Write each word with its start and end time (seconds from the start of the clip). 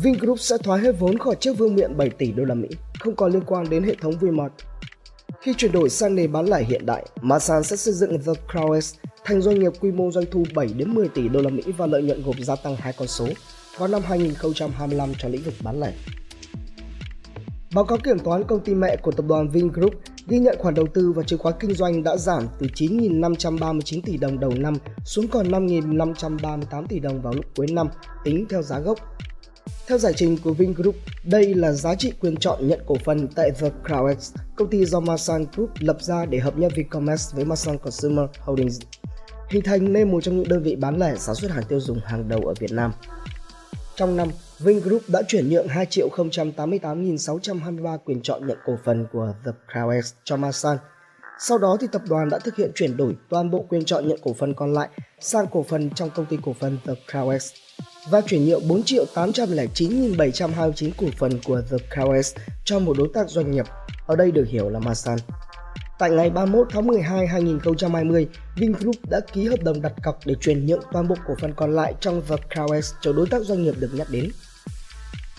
Vingroup 0.00 0.40
sẽ 0.40 0.56
thoái 0.58 0.80
hết 0.80 0.92
vốn 0.98 1.18
khỏi 1.18 1.34
chiếc 1.40 1.58
vương 1.58 1.74
miện 1.74 1.96
7 1.96 2.10
tỷ 2.10 2.32
đô 2.32 2.44
la 2.44 2.54
Mỹ, 2.54 2.68
không 3.00 3.16
còn 3.16 3.32
liên 3.32 3.42
quan 3.46 3.70
đến 3.70 3.82
hệ 3.82 3.94
thống 3.94 4.14
Vmart. 4.20 4.52
Khi 5.40 5.54
chuyển 5.54 5.72
đổi 5.72 5.90
sang 5.90 6.14
nền 6.14 6.32
bán 6.32 6.46
lẻ 6.46 6.64
hiện 6.64 6.86
đại, 6.86 7.06
Masan 7.20 7.62
sẽ 7.62 7.76
xây 7.76 7.94
dựng 7.94 8.18
The 8.20 8.32
Crowes 8.48 8.94
thành 9.24 9.40
doanh 9.40 9.58
nghiệp 9.58 9.72
quy 9.80 9.90
mô 9.90 10.10
doanh 10.10 10.24
thu 10.30 10.44
7 10.54 10.66
đến 10.76 10.94
10 10.94 11.08
tỷ 11.08 11.28
đô 11.28 11.40
la 11.40 11.50
Mỹ 11.50 11.62
và 11.76 11.86
lợi 11.86 12.02
nhuận 12.02 12.22
gộp 12.22 12.36
gia 12.38 12.56
tăng 12.56 12.76
hai 12.76 12.92
con 12.98 13.08
số 13.08 13.26
vào 13.78 13.88
năm 13.88 14.02
2025 14.04 15.12
cho 15.18 15.28
lĩnh 15.28 15.42
vực 15.42 15.54
bán 15.62 15.80
lẻ. 15.80 15.92
Báo 17.74 17.84
cáo 17.84 17.98
kiểm 17.98 18.18
toán 18.18 18.44
công 18.44 18.60
ty 18.60 18.74
mẹ 18.74 18.96
của 19.02 19.12
tập 19.12 19.24
đoàn 19.28 19.48
Vingroup 19.48 19.94
ghi 20.26 20.38
nhận 20.38 20.56
khoản 20.58 20.74
đầu 20.74 20.86
tư 20.94 21.12
và 21.12 21.22
chứng 21.22 21.38
khoán 21.38 21.54
kinh 21.60 21.74
doanh 21.74 22.02
đã 22.02 22.16
giảm 22.16 22.46
từ 22.58 22.66
9.539 22.74 24.00
tỷ 24.04 24.16
đồng 24.16 24.40
đầu 24.40 24.52
năm 24.56 24.74
xuống 25.04 25.28
còn 25.28 25.48
5.538 25.48 26.86
tỷ 26.86 27.00
đồng 27.00 27.22
vào 27.22 27.32
lúc 27.32 27.44
cuối 27.56 27.66
năm 27.72 27.88
tính 28.24 28.46
theo 28.50 28.62
giá 28.62 28.78
gốc. 28.78 28.98
Theo 29.92 29.98
giải 29.98 30.12
trình 30.16 30.38
của 30.44 30.52
Vingroup, 30.52 30.94
đây 31.24 31.54
là 31.54 31.72
giá 31.72 31.94
trị 31.94 32.12
quyền 32.20 32.36
chọn 32.36 32.68
nhận 32.68 32.80
cổ 32.86 32.94
phần 33.04 33.28
tại 33.28 33.50
The 33.50 33.70
CrowdX, 33.84 34.36
công 34.56 34.70
ty 34.70 34.84
do 34.84 35.00
Masan 35.00 35.44
Group 35.52 35.70
lập 35.78 35.96
ra 36.00 36.26
để 36.26 36.38
hợp 36.38 36.58
nhất 36.58 36.72
Vincommerce 36.76 37.24
với 37.34 37.44
Masan 37.44 37.78
Consumer 37.78 38.24
Holdings, 38.40 38.80
hình 39.48 39.62
thành 39.64 39.92
nên 39.92 40.12
một 40.12 40.20
trong 40.20 40.36
những 40.36 40.48
đơn 40.48 40.62
vị 40.62 40.76
bán 40.76 40.98
lẻ 40.98 41.14
sản 41.16 41.34
xuất 41.34 41.50
hàng 41.50 41.64
tiêu 41.68 41.80
dùng 41.80 42.00
hàng 42.04 42.28
đầu 42.28 42.40
ở 42.40 42.54
Việt 42.60 42.72
Nam. 42.72 42.92
Trong 43.96 44.16
năm, 44.16 44.28
Vingroup 44.58 45.02
đã 45.08 45.22
chuyển 45.28 45.48
nhượng 45.48 45.68
2 45.68 45.86
triệu 45.86 46.08
088.623 46.08 47.98
quyền 47.98 48.22
chọn 48.22 48.46
nhận 48.46 48.58
cổ 48.64 48.78
phần 48.84 49.06
của 49.12 49.34
The 49.44 49.52
CrowdX 49.72 50.12
cho 50.24 50.36
Masan. 50.36 50.76
Sau 51.38 51.58
đó 51.58 51.76
thì 51.80 51.86
tập 51.92 52.02
đoàn 52.08 52.28
đã 52.30 52.38
thực 52.38 52.56
hiện 52.56 52.70
chuyển 52.74 52.96
đổi 52.96 53.16
toàn 53.28 53.50
bộ 53.50 53.64
quyền 53.68 53.84
chọn 53.84 54.08
nhận 54.08 54.18
cổ 54.22 54.32
phần 54.32 54.54
còn 54.54 54.72
lại 54.72 54.88
sang 55.20 55.46
cổ 55.46 55.62
phần 55.62 55.90
trong 55.90 56.10
công 56.10 56.26
ty 56.26 56.38
cổ 56.42 56.54
phần 56.60 56.78
The 56.84 56.92
CrowdX 57.12 57.52
và 58.10 58.20
chuyển 58.20 58.46
nhượng 58.46 58.68
4 58.68 58.82
triệu 58.82 59.04
809.729 59.14 60.90
cổ 60.96 61.06
phần 61.18 61.40
của 61.44 61.62
The 61.70 61.76
Cowes 61.90 62.36
cho 62.64 62.78
một 62.78 62.98
đối 62.98 63.08
tác 63.14 63.30
doanh 63.30 63.50
nghiệp, 63.50 63.64
ở 64.06 64.16
đây 64.16 64.30
được 64.30 64.44
hiểu 64.48 64.68
là 64.68 64.78
Masan. 64.78 65.18
Tại 65.98 66.10
ngày 66.10 66.30
31 66.30 66.66
tháng 66.70 66.86
12 66.86 67.26
2020, 67.26 68.28
Vingroup 68.56 68.96
đã 69.10 69.20
ký 69.32 69.48
hợp 69.48 69.62
đồng 69.62 69.82
đặt 69.82 69.92
cọc 70.02 70.18
để 70.24 70.34
chuyển 70.40 70.66
nhượng 70.66 70.82
toàn 70.92 71.08
bộ 71.08 71.14
cổ 71.26 71.34
phần 71.40 71.54
còn 71.54 71.74
lại 71.74 71.94
trong 72.00 72.22
The 72.28 72.36
Cowes 72.54 72.94
cho 73.00 73.12
đối 73.12 73.26
tác 73.26 73.42
doanh 73.42 73.62
nghiệp 73.62 73.74
được 73.78 73.90
nhắc 73.94 74.06
đến. 74.10 74.30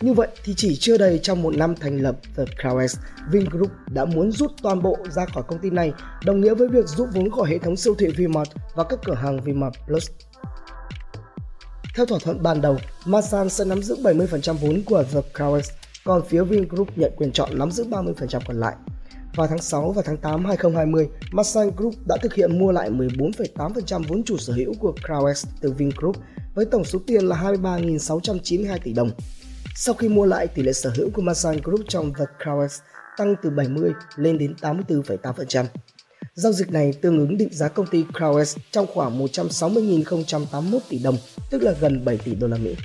Như 0.00 0.12
vậy 0.12 0.28
thì 0.44 0.54
chỉ 0.56 0.76
chưa 0.76 0.98
đầy 0.98 1.18
trong 1.22 1.42
một 1.42 1.56
năm 1.56 1.74
thành 1.80 1.98
lập 1.98 2.16
The 2.36 2.44
Crowes, 2.44 2.96
Vingroup 3.30 3.70
đã 3.90 4.04
muốn 4.04 4.32
rút 4.32 4.52
toàn 4.62 4.82
bộ 4.82 4.98
ra 5.10 5.26
khỏi 5.26 5.42
công 5.48 5.58
ty 5.58 5.70
này, 5.70 5.92
đồng 6.24 6.40
nghĩa 6.40 6.54
với 6.54 6.68
việc 6.68 6.86
rút 6.86 7.08
vốn 7.12 7.30
khỏi 7.30 7.50
hệ 7.50 7.58
thống 7.58 7.76
siêu 7.76 7.94
thị 7.98 8.06
Vmart 8.06 8.50
và 8.74 8.84
các 8.84 8.98
cửa 9.04 9.14
hàng 9.14 9.40
Vmart 9.40 9.74
Plus. 9.86 10.10
Theo 11.94 12.06
thỏa 12.06 12.18
thuận 12.18 12.42
ban 12.42 12.60
đầu, 12.60 12.76
Masan 13.04 13.48
sẽ 13.48 13.64
nắm 13.64 13.82
giữ 13.82 13.96
70% 13.96 14.54
vốn 14.54 14.82
của 14.86 15.04
The 15.12 15.20
Crowes, 15.34 15.70
còn 16.04 16.22
phía 16.28 16.44
Vingroup 16.44 16.98
nhận 16.98 17.12
quyền 17.16 17.32
chọn 17.32 17.58
nắm 17.58 17.70
giữ 17.70 17.84
30% 17.84 18.40
còn 18.46 18.60
lại. 18.60 18.74
Vào 19.34 19.46
tháng 19.46 19.58
6 19.58 19.92
và 19.92 20.02
tháng 20.06 20.16
8 20.16 20.44
2020, 20.44 21.08
Masan 21.32 21.70
Group 21.76 21.94
đã 22.08 22.16
thực 22.22 22.34
hiện 22.34 22.58
mua 22.58 22.72
lại 22.72 22.90
14,8% 22.90 24.02
vốn 24.08 24.24
chủ 24.24 24.36
sở 24.38 24.52
hữu 24.52 24.74
của 24.80 24.94
Crowes 25.02 25.44
từ 25.60 25.72
Vingroup 25.72 26.16
với 26.54 26.64
tổng 26.64 26.84
số 26.84 26.98
tiền 27.06 27.24
là 27.24 27.36
23.692 27.36 28.78
tỷ 28.84 28.92
đồng. 28.92 29.10
Sau 29.76 29.94
khi 29.94 30.08
mua 30.08 30.26
lại, 30.26 30.46
tỷ 30.46 30.62
lệ 30.62 30.72
sở 30.72 30.92
hữu 30.96 31.10
của 31.10 31.22
Masan 31.22 31.56
Group 31.64 31.80
trong 31.88 32.14
The 32.14 32.24
Crowes 32.38 32.80
tăng 33.16 33.34
từ 33.42 33.50
70 33.50 33.92
lên 34.16 34.38
đến 34.38 34.54
84,8%. 34.60 35.64
Giao 36.36 36.52
dịch 36.52 36.70
này 36.70 36.92
tương 36.92 37.18
ứng 37.18 37.36
định 37.36 37.48
giá 37.52 37.68
công 37.68 37.86
ty 37.86 38.04
Crowes 38.12 38.56
trong 38.70 38.86
khoảng 38.94 39.26
160.081 39.26 40.78
tỷ 40.88 40.98
đồng, 40.98 41.16
tức 41.50 41.62
là 41.62 41.72
gần 41.80 42.04
7 42.04 42.18
tỷ 42.18 42.34
đô 42.34 42.46
la 42.46 42.56
Mỹ. 42.56 42.76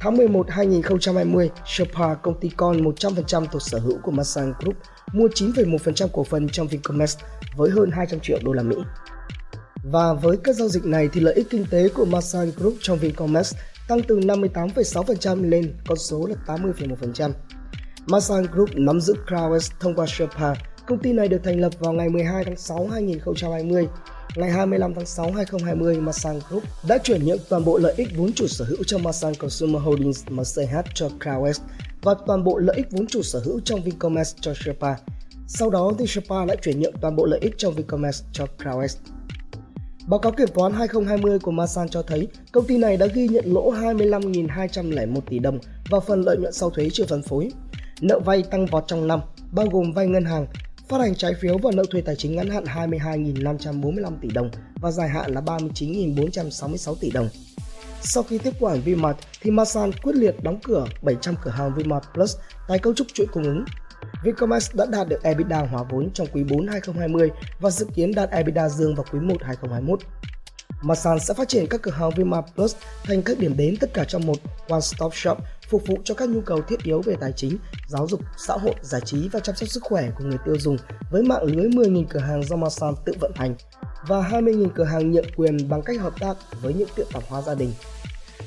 Tháng 0.00 0.16
11 0.16 0.46
2020, 0.50 1.50
Sherpa, 1.66 2.14
công 2.14 2.40
ty 2.40 2.50
con 2.56 2.82
100% 2.82 3.46
thuộc 3.46 3.62
sở 3.62 3.78
hữu 3.78 3.98
của 4.02 4.10
Masan 4.10 4.52
Group, 4.60 4.76
mua 5.12 5.26
9,1% 5.26 6.08
cổ 6.08 6.24
phần 6.24 6.48
trong 6.48 6.68
Vincommerce 6.68 7.20
với 7.56 7.70
hơn 7.70 7.90
200 7.90 8.20
triệu 8.22 8.38
đô 8.44 8.52
la 8.52 8.62
Mỹ. 8.62 8.76
Và 9.84 10.12
với 10.12 10.36
các 10.44 10.56
giao 10.56 10.68
dịch 10.68 10.84
này 10.84 11.08
thì 11.12 11.20
lợi 11.20 11.34
ích 11.34 11.46
kinh 11.50 11.66
tế 11.70 11.88
của 11.88 12.04
Masan 12.04 12.50
Group 12.56 12.74
trong 12.80 12.98
Vincommerce 12.98 13.58
tăng 13.88 14.00
từ 14.08 14.18
58,6% 14.18 15.50
lên 15.50 15.74
con 15.86 15.98
số 15.98 16.26
là 16.26 16.36
80,1%. 16.46 17.30
Masan 18.06 18.46
Group 18.52 18.70
nắm 18.74 19.00
giữ 19.00 19.14
Crowes 19.26 19.70
thông 19.80 19.94
qua 19.94 20.06
Sherpa. 20.08 20.54
Công 20.86 20.98
ty 20.98 21.12
này 21.12 21.28
được 21.28 21.40
thành 21.44 21.60
lập 21.60 21.72
vào 21.78 21.92
ngày 21.92 22.08
12 22.08 22.44
tháng 22.44 22.56
6 22.56 22.86
2020 22.86 23.88
Ngày 24.36 24.50
25 24.50 24.94
tháng 24.94 25.06
6 25.06 25.32
2020, 25.32 26.00
Masan 26.00 26.40
Group 26.48 26.62
đã 26.88 26.98
chuyển 26.98 27.24
nhượng 27.24 27.38
toàn 27.48 27.64
bộ 27.64 27.78
lợi 27.78 27.94
ích 27.96 28.08
vốn 28.16 28.32
chủ 28.32 28.46
sở 28.46 28.64
hữu 28.64 28.84
trong 28.86 29.02
Masan 29.02 29.34
Consumer 29.34 29.82
Holdings 29.82 30.24
MCH 30.30 30.76
cho 30.94 31.08
CrowdWest 31.20 31.60
và 32.02 32.14
toàn 32.26 32.44
bộ 32.44 32.58
lợi 32.58 32.76
ích 32.76 32.86
vốn 32.90 33.06
chủ 33.06 33.22
sở 33.22 33.40
hữu 33.44 33.60
trong 33.60 33.82
Vincommerce 33.82 34.38
cho 34.40 34.54
Sherpa. 34.54 34.94
Sau 35.46 35.70
đó 35.70 35.92
thì 35.98 36.06
Sherpa 36.06 36.44
lại 36.44 36.56
chuyển 36.62 36.80
nhượng 36.80 36.94
toàn 37.00 37.16
bộ 37.16 37.26
lợi 37.26 37.40
ích 37.40 37.54
trong 37.58 37.74
Vincommerce 37.74 38.24
cho 38.32 38.46
CrowdWest. 38.58 38.96
Báo 40.06 40.20
cáo 40.20 40.32
kiểm 40.32 40.48
toán 40.54 40.72
2020 40.72 41.38
của 41.38 41.50
Masan 41.50 41.88
cho 41.88 42.02
thấy 42.02 42.28
công 42.52 42.66
ty 42.66 42.78
này 42.78 42.96
đã 42.96 43.06
ghi 43.06 43.28
nhận 43.28 43.44
lỗ 43.46 43.72
25.201 43.72 45.20
tỷ 45.20 45.38
đồng 45.38 45.58
và 45.90 46.00
phần 46.00 46.22
lợi 46.22 46.36
nhuận 46.36 46.52
sau 46.52 46.70
thuế 46.70 46.88
chưa 46.92 47.06
phân 47.06 47.22
phối. 47.22 47.48
Nợ 48.00 48.18
vay 48.18 48.42
tăng 48.42 48.66
vọt 48.66 48.84
trong 48.86 49.08
năm, 49.08 49.20
bao 49.52 49.66
gồm 49.66 49.92
vay 49.92 50.06
ngân 50.06 50.24
hàng, 50.24 50.46
phát 50.88 51.00
hành 51.00 51.14
trái 51.14 51.34
phiếu 51.40 51.58
và 51.58 51.70
nợ 51.74 51.84
thuê 51.90 52.00
tài 52.00 52.16
chính 52.16 52.36
ngắn 52.36 52.50
hạn 52.50 52.64
22.545 52.64 54.12
tỷ 54.20 54.28
đồng 54.28 54.50
và 54.80 54.90
dài 54.90 55.08
hạn 55.08 55.34
là 55.34 55.40
39.466 55.40 56.94
tỷ 56.94 57.10
đồng. 57.10 57.28
Sau 58.00 58.22
khi 58.22 58.38
tiếp 58.38 58.52
quản 58.60 58.80
Vmart 58.80 59.16
thì 59.42 59.50
Masan 59.50 59.92
quyết 60.02 60.14
liệt 60.14 60.42
đóng 60.42 60.58
cửa 60.64 60.86
700 61.02 61.34
cửa 61.42 61.50
hàng 61.50 61.74
Vmart 61.74 62.04
Plus 62.14 62.36
tái 62.68 62.78
cấu 62.78 62.94
trúc 62.94 63.06
chuỗi 63.14 63.26
cung 63.26 63.44
ứng. 63.44 63.64
Vincommerce 64.24 64.72
đã 64.74 64.86
đạt 64.86 65.08
được 65.08 65.22
EBITDA 65.22 65.58
hóa 65.60 65.82
vốn 65.90 66.10
trong 66.10 66.26
quý 66.32 66.44
4 66.44 66.66
2020 66.68 67.30
và 67.60 67.70
dự 67.70 67.86
kiến 67.94 68.14
đạt 68.14 68.30
EBITDA 68.30 68.68
dương 68.68 68.94
vào 68.94 69.06
quý 69.12 69.20
1 69.20 69.36
2021. 69.42 70.00
Masan 70.82 71.20
sẽ 71.20 71.34
phát 71.34 71.48
triển 71.48 71.66
các 71.70 71.82
cửa 71.82 71.90
hàng 71.90 72.10
Vmart 72.16 72.46
Plus 72.54 72.76
thành 73.04 73.22
các 73.22 73.38
điểm 73.38 73.56
đến 73.56 73.76
tất 73.80 73.94
cả 73.94 74.04
trong 74.04 74.26
một 74.26 74.36
one-stop 74.68 75.10
shop 75.12 75.38
phục 75.68 75.86
vụ 75.86 75.98
cho 76.04 76.14
các 76.14 76.28
nhu 76.28 76.40
cầu 76.40 76.62
thiết 76.62 76.82
yếu 76.82 77.02
về 77.02 77.16
tài 77.20 77.32
chính, 77.32 77.58
giáo 77.86 78.06
dục, 78.08 78.20
xã 78.36 78.54
hội, 78.54 78.74
giải 78.82 79.00
trí 79.04 79.28
và 79.28 79.40
chăm 79.40 79.56
sóc 79.56 79.68
sức 79.68 79.82
khỏe 79.82 80.10
của 80.18 80.24
người 80.24 80.38
tiêu 80.44 80.58
dùng 80.58 80.76
với 81.10 81.22
mạng 81.22 81.44
lưới 81.44 81.68
10.000 81.68 82.04
cửa 82.08 82.20
hàng 82.20 82.42
do 82.42 82.56
Masan 82.56 82.94
tự 83.04 83.12
vận 83.20 83.32
hành 83.34 83.54
và 84.08 84.20
20.000 84.20 84.68
cửa 84.74 84.84
hàng 84.84 85.10
nhận 85.10 85.24
quyền 85.36 85.68
bằng 85.68 85.82
cách 85.82 86.00
hợp 86.00 86.12
tác 86.20 86.34
với 86.62 86.74
những 86.74 86.88
tiệm 86.96 87.06
tạp 87.12 87.22
hóa 87.28 87.42
gia 87.42 87.54
đình. 87.54 87.72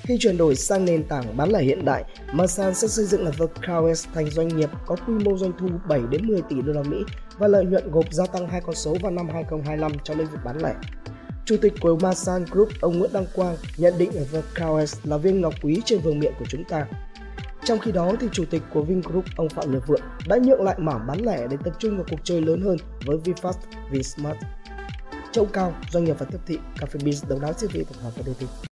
Khi 0.03 0.17
chuyển 0.19 0.37
đổi 0.37 0.55
sang 0.55 0.85
nền 0.85 1.03
tảng 1.03 1.37
bán 1.37 1.51
lẻ 1.51 1.61
hiện 1.61 1.85
đại, 1.85 2.03
Masan 2.33 2.73
sẽ 2.73 2.87
xây 2.87 3.05
dựng 3.05 3.23
là 3.23 3.31
The 3.31 3.45
Crowes 3.61 4.07
thành 4.13 4.29
doanh 4.29 4.47
nghiệp 4.47 4.69
có 4.85 4.95
quy 4.95 5.13
mô 5.13 5.37
doanh 5.37 5.51
thu 5.59 5.67
7 5.87 6.01
đến 6.09 6.27
10 6.27 6.41
tỷ 6.49 6.61
đô 6.61 6.73
la 6.73 6.83
Mỹ 6.83 6.97
và 7.37 7.47
lợi 7.47 7.65
nhuận 7.65 7.91
gộp 7.91 8.05
gia 8.13 8.25
tăng 8.25 8.47
hai 8.47 8.61
con 8.61 8.75
số 8.75 8.95
vào 9.01 9.11
năm 9.11 9.29
2025 9.29 9.91
trong 10.03 10.17
lĩnh 10.17 10.27
vực 10.27 10.39
bán 10.45 10.57
lẻ. 10.63 10.73
Chủ 11.45 11.57
tịch 11.61 11.73
của 11.79 11.97
Masan 12.01 12.45
Group, 12.51 12.69
ông 12.81 12.99
Nguyễn 12.99 13.13
Đăng 13.13 13.25
Quang, 13.35 13.57
nhận 13.77 13.93
định 13.97 14.11
The 14.31 14.41
Crowes 14.55 14.95
là 15.03 15.17
viên 15.17 15.41
ngọc 15.41 15.53
quý 15.61 15.81
trên 15.85 15.99
vương 15.99 16.19
miện 16.19 16.33
của 16.39 16.45
chúng 16.49 16.63
ta. 16.63 16.87
Trong 17.67 17.79
khi 17.79 17.91
đó, 17.91 18.11
thì 18.19 18.27
chủ 18.31 18.45
tịch 18.49 18.61
của 18.73 18.81
Vingroup, 18.81 19.25
ông 19.35 19.49
Phạm 19.49 19.71
Nhật 19.71 19.87
Vượng, 19.87 20.01
đã 20.27 20.37
nhượng 20.37 20.63
lại 20.63 20.75
mảng 20.79 21.07
bán 21.07 21.25
lẻ 21.25 21.47
để 21.49 21.57
tập 21.63 21.73
trung 21.79 21.97
vào 21.97 22.05
cuộc 22.09 22.19
chơi 22.23 22.41
lớn 22.41 22.61
hơn 22.61 22.77
với 23.05 23.17
VinFast, 23.17 23.53
VinSmart. 23.91 24.37
Châu 25.31 25.45
Cao, 25.45 25.73
doanh 25.91 26.03
nghiệp 26.03 26.15
và 26.19 26.25
tiếp 26.31 26.39
thị, 26.45 26.59
Cà 26.79 26.85
phê 26.85 26.99
Biz, 27.03 27.29
đấu 27.29 27.39
đáo 27.39 27.53
siêu 27.53 27.69
thị 27.73 27.83
tổng 27.83 28.03
hợp 28.03 28.11
và 28.15 28.23
đô 28.25 28.33
thị. 28.39 28.66